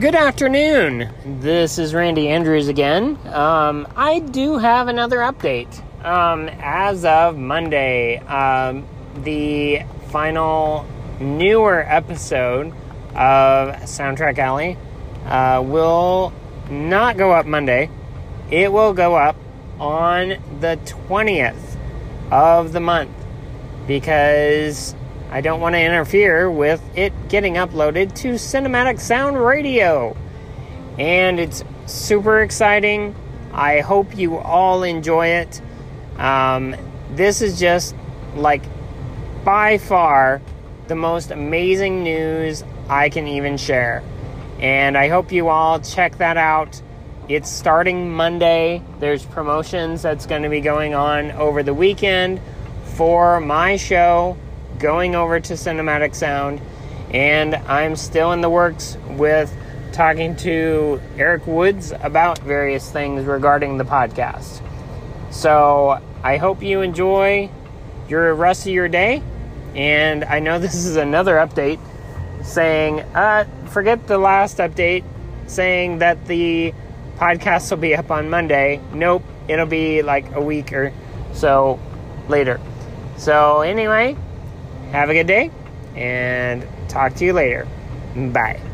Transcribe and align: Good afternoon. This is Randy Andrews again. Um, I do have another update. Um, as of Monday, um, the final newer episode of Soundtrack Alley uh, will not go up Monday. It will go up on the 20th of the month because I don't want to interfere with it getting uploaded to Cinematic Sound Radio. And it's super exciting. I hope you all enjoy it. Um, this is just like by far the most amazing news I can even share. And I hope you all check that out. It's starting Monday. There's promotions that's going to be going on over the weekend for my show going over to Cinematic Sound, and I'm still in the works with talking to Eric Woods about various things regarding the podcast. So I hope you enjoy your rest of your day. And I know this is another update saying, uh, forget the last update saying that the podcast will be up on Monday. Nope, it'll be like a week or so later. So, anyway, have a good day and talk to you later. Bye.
Good 0.00 0.16
afternoon. 0.16 1.08
This 1.24 1.78
is 1.78 1.94
Randy 1.94 2.28
Andrews 2.28 2.66
again. 2.66 3.16
Um, 3.26 3.86
I 3.94 4.18
do 4.18 4.58
have 4.58 4.88
another 4.88 5.18
update. 5.18 5.72
Um, 6.04 6.48
as 6.58 7.04
of 7.04 7.38
Monday, 7.38 8.18
um, 8.18 8.88
the 9.22 9.82
final 10.08 10.84
newer 11.20 11.84
episode 11.86 12.72
of 13.10 13.76
Soundtrack 13.84 14.36
Alley 14.38 14.76
uh, 15.26 15.62
will 15.64 16.32
not 16.68 17.16
go 17.16 17.30
up 17.30 17.46
Monday. 17.46 17.88
It 18.50 18.72
will 18.72 18.94
go 18.94 19.14
up 19.14 19.36
on 19.78 20.30
the 20.58 20.76
20th 21.06 21.76
of 22.32 22.72
the 22.72 22.80
month 22.80 23.12
because 23.86 24.96
I 25.34 25.40
don't 25.40 25.60
want 25.60 25.74
to 25.74 25.80
interfere 25.80 26.48
with 26.48 26.80
it 26.94 27.12
getting 27.28 27.54
uploaded 27.54 28.14
to 28.18 28.34
Cinematic 28.34 29.00
Sound 29.00 29.36
Radio. 29.36 30.16
And 30.96 31.40
it's 31.40 31.64
super 31.86 32.40
exciting. 32.40 33.16
I 33.52 33.80
hope 33.80 34.16
you 34.16 34.36
all 34.36 34.84
enjoy 34.84 35.26
it. 35.26 35.60
Um, 36.18 36.76
this 37.10 37.42
is 37.42 37.58
just 37.58 37.96
like 38.36 38.62
by 39.42 39.78
far 39.78 40.40
the 40.86 40.94
most 40.94 41.32
amazing 41.32 42.04
news 42.04 42.62
I 42.88 43.08
can 43.08 43.26
even 43.26 43.56
share. 43.56 44.04
And 44.60 44.96
I 44.96 45.08
hope 45.08 45.32
you 45.32 45.48
all 45.48 45.80
check 45.80 46.18
that 46.18 46.36
out. 46.36 46.80
It's 47.28 47.50
starting 47.50 48.12
Monday. 48.12 48.84
There's 49.00 49.26
promotions 49.26 50.00
that's 50.00 50.26
going 50.26 50.44
to 50.44 50.48
be 50.48 50.60
going 50.60 50.94
on 50.94 51.32
over 51.32 51.64
the 51.64 51.74
weekend 51.74 52.40
for 52.84 53.40
my 53.40 53.74
show 53.76 54.36
going 54.78 55.14
over 55.14 55.40
to 55.40 55.54
Cinematic 55.54 56.14
Sound, 56.14 56.60
and 57.10 57.54
I'm 57.54 57.96
still 57.96 58.32
in 58.32 58.40
the 58.40 58.50
works 58.50 58.96
with 59.10 59.54
talking 59.92 60.34
to 60.34 61.00
Eric 61.16 61.46
Woods 61.46 61.92
about 62.02 62.38
various 62.40 62.90
things 62.90 63.24
regarding 63.24 63.78
the 63.78 63.84
podcast. 63.84 64.60
So 65.30 66.00
I 66.22 66.36
hope 66.36 66.62
you 66.62 66.80
enjoy 66.80 67.50
your 68.08 68.34
rest 68.34 68.66
of 68.66 68.72
your 68.72 68.88
day. 68.88 69.22
And 69.74 70.24
I 70.24 70.40
know 70.40 70.58
this 70.60 70.74
is 70.74 70.96
another 70.96 71.36
update 71.36 71.78
saying, 72.42 73.00
uh, 73.14 73.44
forget 73.66 74.06
the 74.06 74.18
last 74.18 74.58
update 74.58 75.04
saying 75.46 75.98
that 75.98 76.26
the 76.26 76.74
podcast 77.16 77.70
will 77.70 77.78
be 77.78 77.94
up 77.94 78.10
on 78.10 78.30
Monday. 78.30 78.80
Nope, 78.92 79.22
it'll 79.48 79.66
be 79.66 80.02
like 80.02 80.34
a 80.34 80.40
week 80.40 80.72
or 80.72 80.92
so 81.32 81.78
later. 82.28 82.60
So, 83.16 83.60
anyway, 83.60 84.16
have 84.94 85.10
a 85.10 85.14
good 85.14 85.26
day 85.26 85.50
and 85.96 86.64
talk 86.88 87.14
to 87.16 87.24
you 87.24 87.32
later. 87.32 87.66
Bye. 88.14 88.73